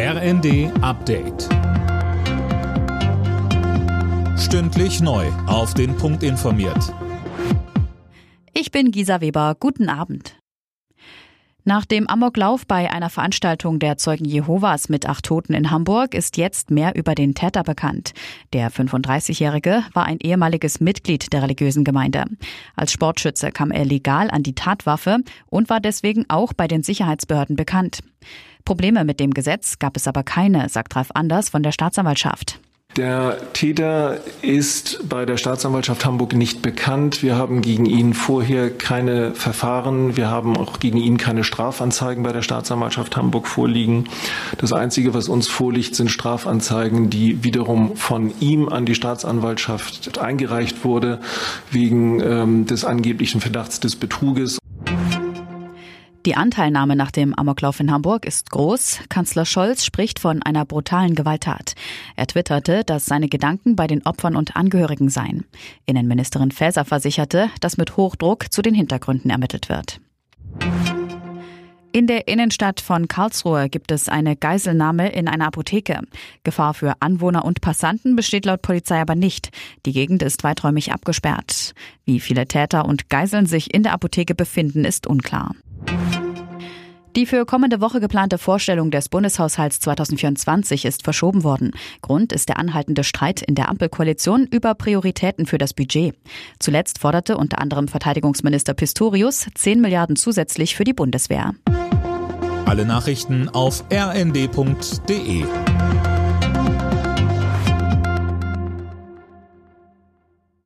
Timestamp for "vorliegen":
43.46-44.04